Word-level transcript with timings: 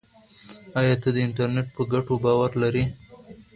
ایا 0.79 0.95
ته 1.01 1.09
د 1.15 1.17
انټرنیټ 1.25 1.67
په 1.75 1.81
ګټو 1.91 2.15
باور 2.23 2.51
لرې؟ 2.61 2.83